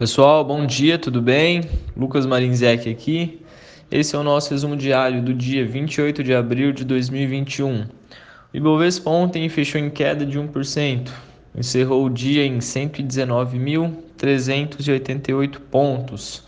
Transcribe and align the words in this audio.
Pessoal, 0.00 0.42
bom 0.42 0.64
dia, 0.64 0.98
tudo 0.98 1.20
bem? 1.20 1.60
Lucas 1.94 2.24
Marinzec 2.24 2.88
aqui. 2.88 3.44
Esse 3.90 4.16
é 4.16 4.18
o 4.18 4.22
nosso 4.22 4.50
resumo 4.50 4.74
diário 4.74 5.20
do 5.20 5.34
dia 5.34 5.66
28 5.66 6.24
de 6.24 6.32
abril 6.32 6.72
de 6.72 6.86
2021. 6.86 7.82
O 7.82 7.86
Ibovespa 8.54 9.10
ontem 9.10 9.46
fechou 9.50 9.78
em 9.78 9.90
queda 9.90 10.24
de 10.24 10.38
1%, 10.38 11.10
encerrou 11.54 12.06
o 12.06 12.08
dia 12.08 12.46
em 12.46 12.60
119.388 12.60 15.58
pontos. 15.70 16.44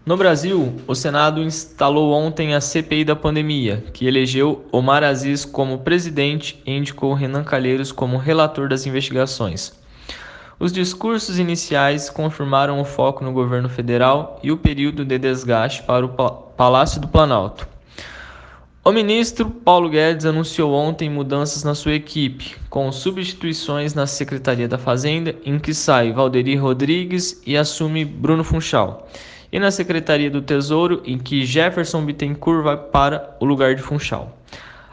No 0.07 0.19
Brasil, 0.19 0.77
o 0.87 0.95
Senado 0.95 1.43
instalou 1.43 2.13
ontem 2.13 2.55
a 2.55 2.61
CPI 2.61 3.07
da 3.07 3.17
pandemia, 3.17 3.83
que 3.95 4.07
elegeu 4.07 4.67
Omar 4.71 5.03
Aziz 5.03 5.47
como 5.47 5.79
presidente 5.79 6.63
e 6.67 6.77
indicou 6.77 7.15
Renan 7.15 7.43
Calheiros 7.43 7.91
como 7.91 8.19
relator 8.19 8.69
das 8.69 8.87
investigações. 8.87 9.73
Os 10.61 10.73
discursos 10.73 11.39
iniciais 11.39 12.11
confirmaram 12.11 12.81
o 12.81 12.85
foco 12.85 13.25
no 13.25 13.33
governo 13.33 13.69
federal 13.69 14.39
e 14.43 14.53
o 14.53 14.59
período 14.59 15.05
de 15.05 15.19
desgaste 15.19 15.83
para 15.83 16.05
o 16.05 16.11
Palácio 16.11 17.01
do 17.01 17.09
Planalto. 17.09 17.74
O 18.87 18.93
ministro 18.93 19.49
Paulo 19.49 19.89
Guedes 19.89 20.27
anunciou 20.27 20.75
ontem 20.75 21.09
mudanças 21.09 21.65
na 21.65 21.75
sua 21.75 21.95
equipe, 21.95 22.55
com 22.69 22.93
substituições 22.93 23.95
na 23.95 24.07
Secretaria 24.07 24.69
da 24.69 24.77
Fazenda, 24.77 25.35
em 25.43 25.59
que 25.59 25.73
sai 25.73 26.13
Valderi 26.13 26.55
Rodrigues 26.55 27.41
e 27.47 27.57
assume 27.57 28.05
Bruno 28.05 28.45
Funchal, 28.45 29.09
e 29.51 29.59
na 29.59 29.71
Secretaria 29.71 30.31
do 30.31 30.43
Tesouro, 30.43 31.01
em 31.07 31.17
que 31.17 31.47
Jefferson 31.47 32.05
Bittencourt 32.05 32.63
vai 32.63 32.77
para 32.77 33.35
o 33.41 33.47
lugar 33.47 33.75
de 33.75 33.81
Funchal. 33.81 34.39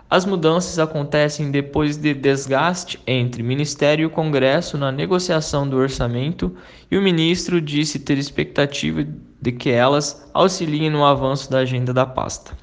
As 0.10 0.26
mudanças 0.26 0.80
acontecem 0.80 1.52
depois 1.52 1.98
de 1.98 2.14
desgaste 2.14 2.98
entre 3.06 3.44
Ministério 3.44 4.08
e 4.08 4.10
Congresso 4.10 4.78
na 4.78 4.90
negociação 4.90 5.68
do 5.68 5.76
orçamento, 5.76 6.56
e 6.90 6.98
o 6.98 7.02
ministro 7.02 7.60
disse 7.60 8.00
ter 8.00 8.18
expectativa 8.18 9.06
de 9.42 9.52
que 9.52 9.70
elas 9.70 10.26
auxiliem 10.34 10.90
no 10.90 11.04
avanço 11.04 11.52
da 11.52 11.58
agenda 11.58 11.94
da 11.94 12.06
pasta. 12.06 12.56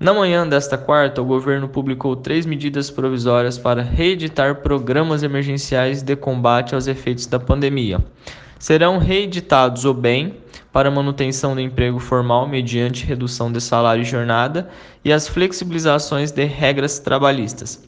Na 0.00 0.14
manhã 0.14 0.46
desta 0.46 0.78
quarta, 0.78 1.20
o 1.20 1.24
governo 1.24 1.68
publicou 1.68 2.14
três 2.14 2.46
medidas 2.46 2.88
provisórias 2.88 3.58
para 3.58 3.82
reeditar 3.82 4.62
programas 4.62 5.24
emergenciais 5.24 6.02
de 6.02 6.14
combate 6.14 6.72
aos 6.72 6.86
efeitos 6.86 7.26
da 7.26 7.40
pandemia. 7.40 7.98
Serão 8.60 8.98
reeditados 8.98 9.84
o 9.84 9.92
bem 9.92 10.36
para 10.72 10.88
manutenção 10.88 11.52
do 11.56 11.60
emprego 11.60 11.98
formal 11.98 12.46
mediante 12.46 13.04
redução 13.04 13.50
de 13.50 13.60
salário 13.60 14.02
e 14.02 14.04
jornada 14.04 14.70
e 15.04 15.12
as 15.12 15.26
flexibilizações 15.26 16.30
de 16.30 16.44
regras 16.44 17.00
trabalhistas. 17.00 17.82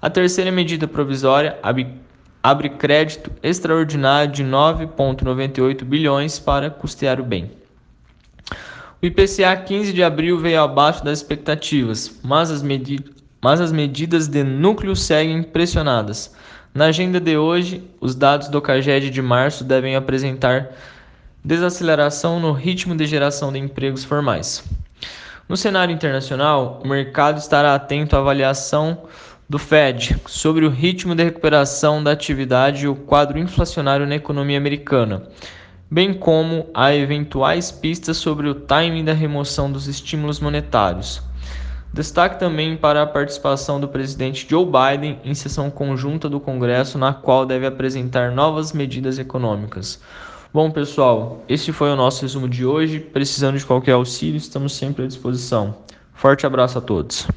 A 0.00 0.08
terceira 0.08 0.50
medida 0.50 0.88
provisória 0.88 1.58
abre, 2.42 2.70
crédito 2.70 3.30
extraordinário 3.42 4.32
de 4.32 4.42
9,98 4.42 5.84
bilhões 5.84 6.38
para 6.38 6.70
custear 6.70 7.20
o 7.20 7.24
bem. 7.24 7.50
O 9.02 9.06
IPCA 9.06 9.56
15 9.56 9.92
de 9.92 10.00
abril 10.00 10.38
veio 10.38 10.62
abaixo 10.62 11.04
das 11.04 11.18
expectativas, 11.18 12.20
mas 12.22 12.52
as, 12.52 12.62
mas 13.40 13.60
as 13.60 13.72
medidas 13.72 14.28
de 14.28 14.44
núcleo 14.44 14.94
seguem 14.94 15.42
pressionadas. 15.42 16.32
Na 16.72 16.84
agenda 16.84 17.18
de 17.18 17.36
hoje, 17.36 17.82
os 18.00 18.14
dados 18.14 18.46
do 18.46 18.62
CAGED 18.62 19.10
de 19.10 19.20
março 19.20 19.64
devem 19.64 19.96
apresentar 19.96 20.70
desaceleração 21.44 22.38
no 22.38 22.52
ritmo 22.52 22.94
de 22.94 23.04
geração 23.04 23.52
de 23.52 23.58
empregos 23.58 24.04
formais. 24.04 24.62
No 25.48 25.56
cenário 25.56 25.92
internacional, 25.92 26.80
o 26.84 26.86
mercado 26.86 27.38
estará 27.38 27.74
atento 27.74 28.14
à 28.14 28.20
avaliação 28.20 29.02
do 29.48 29.58
Fed 29.58 30.16
sobre 30.26 30.64
o 30.64 30.70
ritmo 30.70 31.16
de 31.16 31.24
recuperação 31.24 32.04
da 32.04 32.12
atividade 32.12 32.84
e 32.84 32.88
o 32.88 32.94
quadro 32.94 33.36
inflacionário 33.36 34.06
na 34.06 34.14
economia 34.14 34.58
americana 34.58 35.24
bem 35.92 36.14
como 36.14 36.68
a 36.72 36.94
eventuais 36.94 37.70
pistas 37.70 38.16
sobre 38.16 38.48
o 38.48 38.54
timing 38.54 39.04
da 39.04 39.12
remoção 39.12 39.70
dos 39.70 39.86
estímulos 39.86 40.40
monetários. 40.40 41.20
Destaque 41.92 42.40
também 42.40 42.78
para 42.78 43.02
a 43.02 43.06
participação 43.06 43.78
do 43.78 43.86
presidente 43.86 44.46
Joe 44.48 44.64
Biden 44.64 45.18
em 45.22 45.34
sessão 45.34 45.70
conjunta 45.70 46.30
do 46.30 46.40
Congresso, 46.40 46.96
na 46.96 47.12
qual 47.12 47.44
deve 47.44 47.66
apresentar 47.66 48.32
novas 48.32 48.72
medidas 48.72 49.18
econômicas. 49.18 50.00
Bom, 50.50 50.70
pessoal, 50.70 51.44
esse 51.46 51.72
foi 51.72 51.90
o 51.90 51.96
nosso 51.96 52.22
resumo 52.22 52.48
de 52.48 52.64
hoje. 52.64 52.98
Precisando 52.98 53.58
de 53.58 53.66
qualquer 53.66 53.92
auxílio, 53.92 54.38
estamos 54.38 54.74
sempre 54.74 55.04
à 55.04 55.06
disposição. 55.06 55.76
Forte 56.14 56.46
abraço 56.46 56.78
a 56.78 56.80
todos. 56.80 57.28